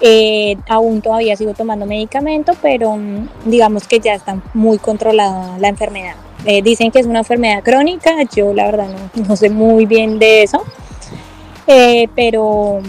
[0.00, 5.68] Eh, aún todavía sigo tomando medicamento, pero mm, digamos que ya está muy controlada la
[5.68, 6.14] enfermedad.
[6.44, 10.42] Eh, dicen que es una enfermedad crónica, yo la verdad no, sé muy bien de
[10.42, 10.64] eso,
[11.66, 12.80] eh, pero,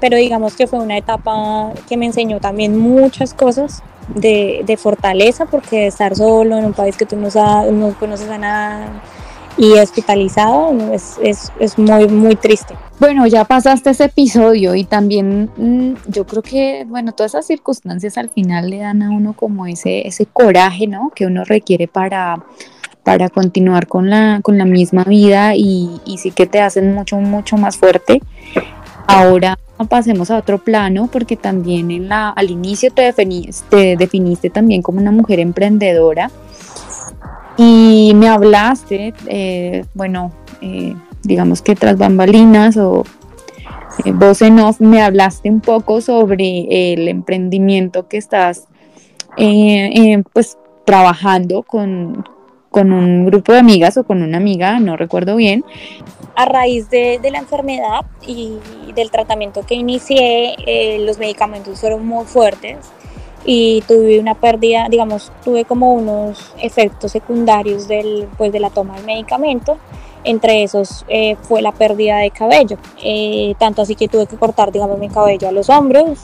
[0.00, 5.86] pero digamos que fue una etapa que me enseñó también muchas cosas de, fortaleza, porque
[5.86, 8.88] estar solo en un país que tú no, sabes, no conoces a nada
[9.56, 12.74] y hospitalizado es, es, es, muy, muy triste.
[12.98, 18.18] Bueno, ya pasaste ese episodio y también mm, yo creo que, bueno, todas esas circunstancias
[18.18, 21.12] al final le dan a uno como ese, ese coraje, ¿no?
[21.14, 22.44] Que uno requiere para,
[23.04, 27.16] para continuar con la, con la misma vida y, y sí que te hacen mucho,
[27.16, 28.20] mucho más fuerte.
[29.06, 29.58] Ahora
[29.88, 35.00] pasemos a otro plano porque también en la, al inicio te definiste, definiste también como
[35.00, 36.30] una mujer emprendedora
[37.56, 43.04] y me hablaste, eh, bueno, eh, digamos que tras bambalinas o
[44.04, 48.66] eh, voz en off, me hablaste un poco sobre el emprendimiento que estás
[50.32, 52.24] pues trabajando con,
[52.74, 55.64] con un grupo de amigas o con una amiga, no recuerdo bien.
[56.34, 58.58] A raíz de, la enfermedad y
[58.96, 62.78] del tratamiento que inicié, eh, los medicamentos fueron muy fuertes.
[63.44, 68.96] Y tuve una pérdida, digamos, tuve como unos efectos secundarios del, pues, de la toma
[68.96, 69.78] del medicamento.
[70.24, 74.72] Entre esos eh, fue la pérdida de cabello, eh, tanto así que tuve que cortar,
[74.72, 76.20] digamos, mi cabello a los hombros.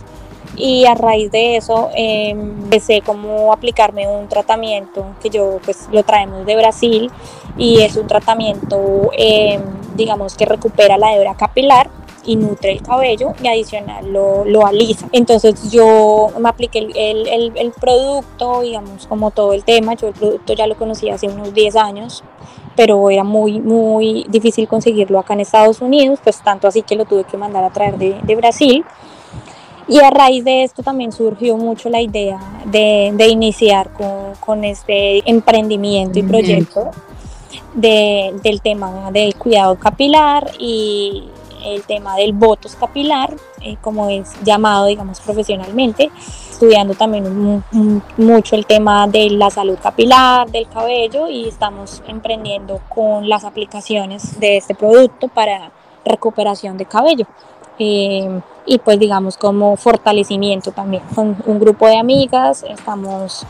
[0.57, 6.03] Y a raíz de eso eh, empecé como aplicarme un tratamiento que yo pues lo
[6.03, 7.11] traemos de Brasil.
[7.57, 9.11] Y es un tratamiento
[9.95, 11.91] digamos que recupera la hebra capilar
[12.25, 15.09] y nutre el cabello y adicional lo, lo alisa.
[15.13, 16.97] Entonces yo me apliqué el,
[17.27, 21.29] el, el, producto, digamos, como todo el tema, yo el producto ya lo conocí hace
[21.29, 22.23] unos 10 años,
[22.77, 27.05] pero era muy, muy difícil conseguirlo acá en Estados Unidos, pues tanto así que lo
[27.05, 28.85] tuve que mandar a traer de, de Brasil.
[29.89, 34.63] Y a raíz de esto también surgió mucho la idea de, de iniciar con, con,
[34.63, 36.91] este emprendimiento y proyecto
[37.75, 41.25] de, del tema del cuidado capilar y
[41.65, 46.11] el tema del botox capilar, eh, como es llamado, digamos, profesionalmente,
[46.51, 47.65] estudiando también
[48.17, 54.39] mucho el tema de la salud capilar, del cabello y estamos emprendiendo con las aplicaciones
[54.39, 55.71] de este producto para
[56.05, 57.27] recuperación de cabello.
[57.79, 61.03] Eh, y pues digamos como fortalecimiento también.
[61.15, 63.47] Con un grupo de amigas estamos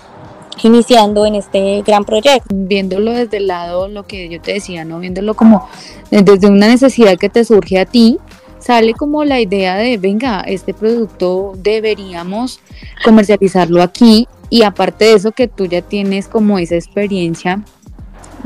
[0.62, 2.48] iniciando en este gran proyecto.
[2.54, 4.98] Viéndolo desde el lado, lo que yo te decía, ¿no?
[4.98, 5.68] Viéndolo como
[6.10, 8.18] desde una necesidad que te surge a ti,
[8.58, 12.60] sale como la idea de, venga, este producto deberíamos
[13.04, 17.62] comercializarlo aquí y aparte de eso que tú ya tienes como esa experiencia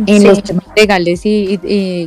[0.06, 1.58] en los temas legales y,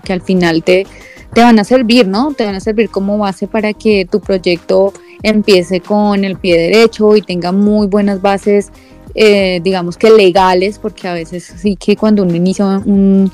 [0.04, 0.86] que al final te,
[1.34, 2.34] te van a servir, ¿no?
[2.34, 4.94] Te van a servir como base para que tu proyecto
[5.24, 8.72] empiece con el pie derecho y tenga muy buenas bases
[9.20, 13.32] eh, digamos que legales, porque a veces sí que cuando uno inicia un,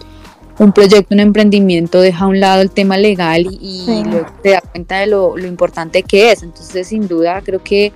[0.57, 4.61] un proyecto, un emprendimiento, deja a un lado el tema legal y, luego te da
[4.61, 6.41] cuenta de lo, importante que es.
[6.41, 7.91] Entonces, sin duda, creo que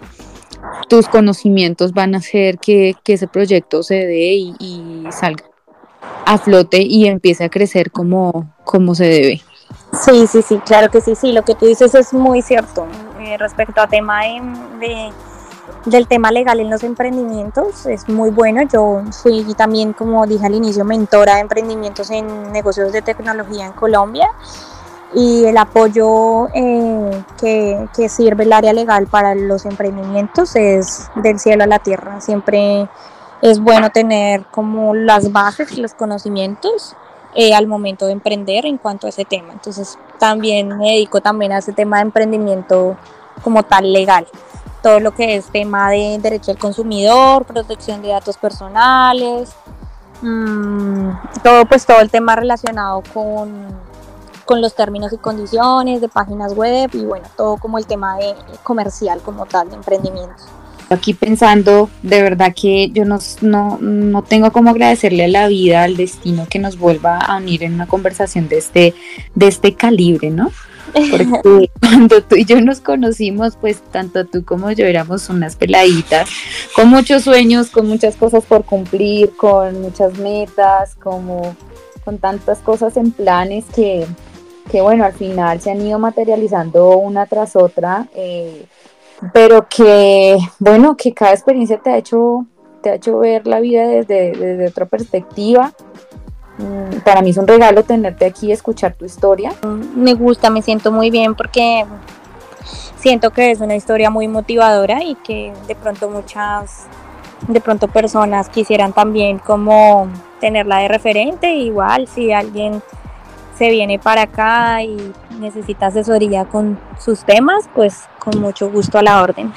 [0.89, 5.45] tus conocimientos van a hacer que, ese proyecto se dé y, salga
[6.25, 9.41] a flote y empiece a crecer como, como se debe.
[10.03, 12.85] Sí, sí, sí, claro que sí, sí, lo que tú dices es muy cierto
[13.21, 15.09] eh, respecto a tema de
[15.86, 18.61] del tema legal en los emprendimientos es muy bueno.
[18.72, 23.74] Yo fui también, como dije al inicio, mentora de emprendimientos en negocios de tecnología en
[23.74, 24.30] Colombia
[25.13, 31.63] y el apoyo eh, que, sirve el área legal para los emprendimientos es del cielo
[31.63, 32.20] a la tierra.
[32.20, 32.89] Siempre
[33.41, 36.95] es bueno tener como las bases y los conocimientos
[37.36, 39.53] eh, al momento de emprender en cuanto a ese tema.
[39.53, 42.97] Entonces también me dedico también a ese tema de emprendimiento
[43.43, 44.28] como tal legal
[44.82, 49.51] todo lo que es tema de derecho al consumidor, protección de datos personales,
[50.21, 51.09] mm,
[51.43, 53.67] todo pues todo el tema relacionado con,
[54.45, 58.36] con los términos y condiciones de páginas web y bueno, todo como el tema de
[58.63, 60.43] comercial como tal, de emprendimiento.
[60.89, 65.84] Aquí pensando, de verdad que yo no, no, no tengo como agradecerle a la vida,
[65.84, 68.95] al destino que nos vuelva a unir en una conversación de este,
[69.36, 70.49] de este calibre, ¿no?
[70.93, 76.29] Porque cuando tú y yo nos conocimos, pues tanto tú como yo éramos unas peladitas,
[76.75, 81.55] con muchos sueños, con muchas cosas por cumplir, con muchas metas, como
[82.03, 84.05] con tantas cosas en planes que,
[84.71, 88.65] que bueno, al final se han ido materializando una tras otra, eh,
[89.33, 92.45] pero que, bueno, que cada experiencia te ha hecho,
[92.81, 95.73] te ha hecho ver la vida desde, desde otra perspectiva
[97.03, 99.53] para mí es un regalo tenerte aquí y escuchar tu historia.
[99.95, 101.86] Me gusta, me siento muy bien porque
[102.97, 106.86] siento que es una historia muy motivadora y que de pronto muchas
[107.47, 110.08] de pronto personas quisieran también como
[110.39, 112.82] tenerla de referente igual si alguien
[113.55, 119.03] se viene para acá y necesita asesoría con sus temas, pues con mucho gusto a
[119.03, 119.51] la orden.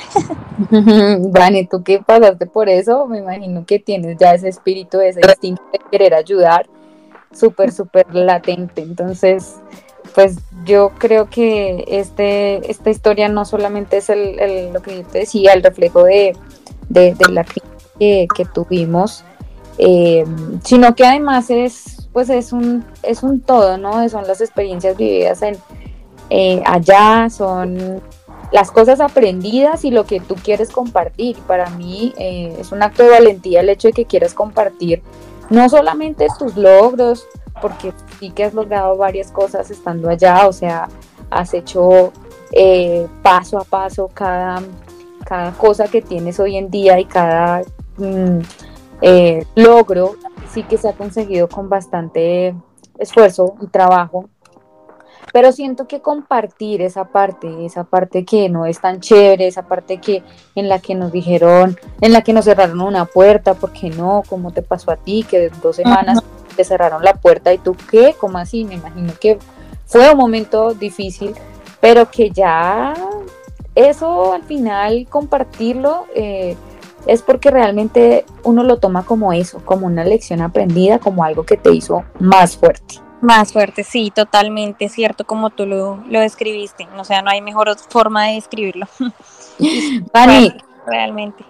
[1.32, 5.62] Vane, tú que pasaste por eso, me imagino que tienes ya ese espíritu, ese instinto
[5.72, 6.66] de querer ayudar
[7.32, 8.82] súper, súper latente.
[8.82, 9.56] Entonces,
[10.14, 15.20] pues yo creo que este, esta historia no solamente es el, lo que yo te
[15.20, 16.36] decía, el reflejo de,
[17.30, 19.24] la crisis que, tuvimos,
[19.78, 20.24] eh,
[20.64, 24.08] sino que además es, pues es un, es un todo, ¿no?
[24.08, 25.56] Son las experiencias vividas en,
[26.30, 28.00] eh, allá, son
[28.52, 31.36] las cosas aprendidas y lo que tú quieres compartir.
[31.46, 35.02] Para mí eh, es un acto de valentía el hecho de que quieras compartir
[35.50, 37.26] no solamente tus logros,
[37.60, 40.88] porque sí que has logrado varias cosas estando allá, o sea,
[41.30, 42.12] has hecho
[42.52, 44.62] eh, paso a paso cada,
[45.24, 47.62] cada cosa que tienes hoy en día y cada
[47.98, 48.38] mm,
[49.02, 50.16] eh, logro,
[50.52, 52.54] sí que se ha conseguido con bastante
[52.98, 54.28] esfuerzo y trabajo.
[55.32, 59.98] Pero siento que compartir esa parte, esa parte que no es tan chévere, esa parte
[59.98, 60.22] que
[60.54, 64.22] en la que nos dijeron, en la que nos cerraron una puerta, ¿por qué no?
[64.28, 65.24] ¿Cómo te pasó a ti?
[65.28, 66.22] Que de dos semanas
[66.56, 68.64] te cerraron la puerta y tú qué, ¿cómo así?
[68.64, 69.38] Me imagino que
[69.86, 71.34] fue un momento difícil,
[71.80, 72.94] pero que ya
[73.74, 76.56] eso al final compartirlo eh,
[77.06, 81.56] es porque realmente uno lo toma como eso, como una lección aprendida, como algo que
[81.56, 82.96] te hizo más fuerte.
[83.20, 86.88] Más fuerte, sí, totalmente cierto como tú lo, lo describiste.
[86.96, 88.86] O sea, no hay mejor forma de describirlo.
[90.12, 90.54] Vani,
[90.86, 91.44] realmente.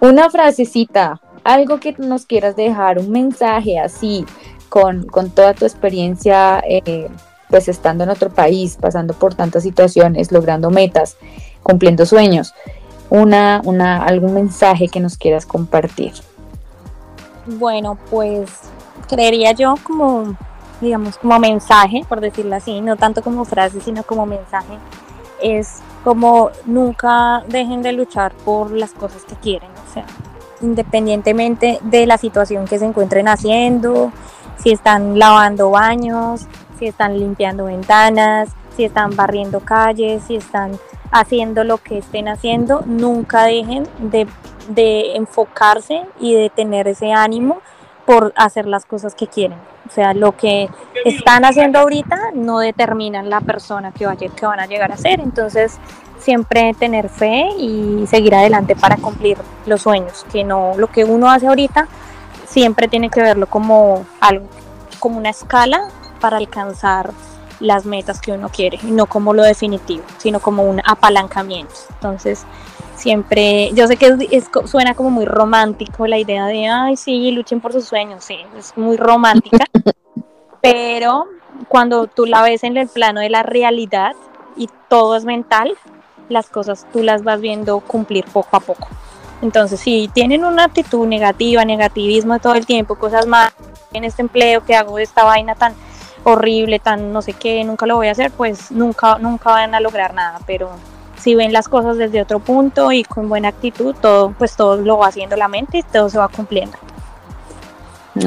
[0.00, 4.24] Una frasecita, algo que nos quieras dejar, un mensaje así,
[4.68, 7.08] con, con toda tu experiencia, eh,
[7.48, 11.16] pues estando en otro país, pasando por tantas situaciones, logrando metas,
[11.62, 12.54] cumpliendo sueños.
[13.10, 16.12] Una, una, algún mensaje que nos quieras compartir.
[17.46, 18.50] Bueno, pues
[19.08, 20.36] creería yo como
[20.80, 24.78] digamos, como mensaje, por decirlo así, no tanto como frase, sino como mensaje,
[25.40, 30.04] es como nunca dejen de luchar por las cosas que quieren, o sea,
[30.60, 34.12] independientemente de la situación que se encuentren haciendo,
[34.56, 36.46] si están lavando baños,
[36.78, 40.78] si están limpiando ventanas, si están barriendo calles, si están
[41.10, 44.26] haciendo lo que estén haciendo, nunca dejen de,
[44.68, 47.60] de enfocarse y de tener ese ánimo
[48.08, 49.58] por hacer las cosas que quieren.
[49.86, 50.70] O sea, lo que
[51.04, 55.20] están haciendo ahorita no determinan la persona que, vaya, que van a llegar a ser.
[55.20, 55.76] Entonces,
[56.18, 59.36] siempre tener fe y seguir adelante para cumplir
[59.66, 61.86] los sueños, que no lo que uno hace ahorita
[62.46, 64.46] siempre tiene que verlo como algo
[65.00, 65.88] como una escala
[66.18, 67.10] para alcanzar
[67.60, 71.74] las metas que uno quiere, no como lo definitivo, sino como un apalancamiento.
[71.90, 72.46] Entonces,
[72.98, 77.60] siempre, yo sé que es, suena como muy romántico la idea de, ay, sí, luchen
[77.60, 79.64] por sus sueños, sí, es muy romántica,
[80.60, 81.26] pero
[81.68, 84.12] cuando tú la ves en el plano de la realidad
[84.56, 85.74] y todo es mental,
[86.28, 88.88] las cosas tú las vas viendo cumplir poco a poco.
[89.40, 93.52] Entonces, si tienen una actitud negativa, negativismo todo el tiempo, cosas más
[93.92, 95.74] en este empleo que hago esta vaina tan
[96.24, 99.80] horrible, tan no sé qué, nunca lo voy a hacer, pues nunca, nunca van a
[99.80, 100.70] lograr nada, pero
[101.18, 104.98] si ven las cosas desde otro punto y con buena actitud, todo, pues todo lo
[104.98, 106.76] va haciendo la mente y todo se va cumpliendo.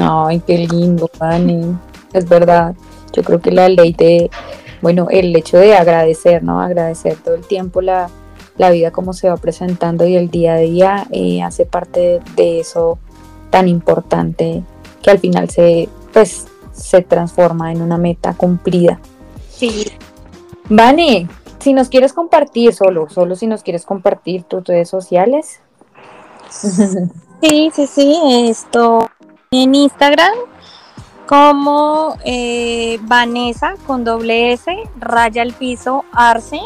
[0.00, 1.76] Ay, qué lindo, Fanny.
[2.12, 2.74] Es verdad.
[3.12, 4.30] Yo creo que la ley de,
[4.80, 6.60] bueno, el hecho de agradecer, ¿no?
[6.60, 8.08] Agradecer todo el tiempo la,
[8.56, 12.60] la vida como se va presentando y el día a día eh, hace parte de
[12.60, 12.98] eso
[13.50, 14.62] tan importante
[15.02, 18.98] que al final se, pues, se transforma en una meta cumplida.
[19.50, 19.92] Sí.
[20.68, 21.28] Vani,
[21.62, 25.60] si nos quieres compartir solo, solo si nos quieres compartir tus redes sociales.
[26.50, 29.10] Sí, sí, sí, esto
[29.50, 30.32] en Instagram
[31.26, 36.60] como eh, Vanessa con doble S, raya el piso Arce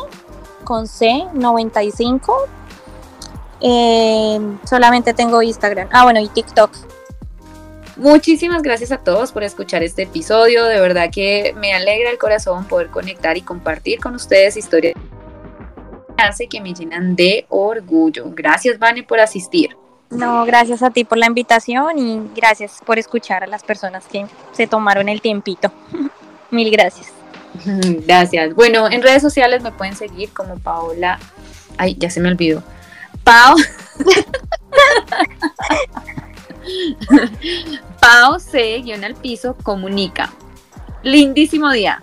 [0.65, 2.37] con C 95.
[3.61, 5.89] Eh, solamente tengo Instagram.
[5.93, 6.71] Ah, bueno, y TikTok.
[7.97, 10.67] Muchísimas gracias a todos por escuchar este episodio.
[10.67, 14.95] De verdad que me alegra el corazón poder conectar y compartir con ustedes historias
[16.51, 18.25] que me llenan de orgullo.
[18.29, 19.77] Gracias, Vane, por asistir.
[20.11, 24.27] No, gracias a ti por la invitación y gracias por escuchar a las personas que
[24.53, 25.73] se tomaron el tiempito.
[26.51, 27.13] Mil gracias.
[28.07, 28.55] Gracias.
[28.55, 31.19] Bueno, en redes sociales me pueden seguir como Paola.
[31.79, 32.63] Ay, ya se me olvidó.
[33.25, 33.57] Pau.
[38.01, 40.33] Pau C, guion al piso, comunica.
[41.03, 42.03] Lindísimo día.